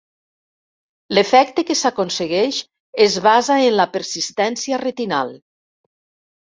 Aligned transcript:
L'efecte 1.17 1.65
que 1.67 1.75
s'aconsegueix 1.83 2.63
es 3.07 3.21
basa 3.29 3.59
en 3.69 3.79
la 3.83 3.89
persistència 3.99 4.85
retinal. 4.89 5.33